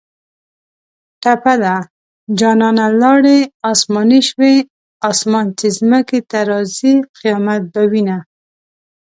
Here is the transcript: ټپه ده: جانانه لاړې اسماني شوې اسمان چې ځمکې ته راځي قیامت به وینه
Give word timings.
ټپه 1.21 1.53
ده: 1.63 1.75
جانانه 2.39 2.85
لاړې 3.01 3.39
اسماني 3.71 4.21
شوې 4.29 4.55
اسمان 5.09 5.45
چې 5.59 5.65
ځمکې 5.77 6.19
ته 6.29 6.39
راځي 6.51 6.93
قیامت 7.17 7.61
به 7.73 7.83
وینه 7.91 8.17